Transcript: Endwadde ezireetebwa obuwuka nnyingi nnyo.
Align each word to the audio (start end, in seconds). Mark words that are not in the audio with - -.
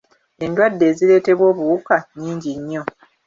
Endwadde 0.45 0.83
ezireetebwa 0.91 1.45
obuwuka 1.51 1.95
nnyingi 2.13 2.51
nnyo. 2.59 2.83